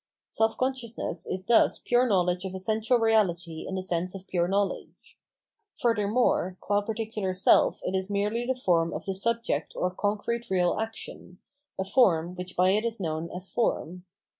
[0.31, 4.47] Self consciousness is thus pure know ledge of essential reality in the sense of pure
[4.47, 5.15] knowledge.
[5.79, 10.79] Furthermore, qua particular self it is merely the form of the subject or concrete real
[10.79, 11.37] action,
[11.77, 14.03] a form which by it is known as form.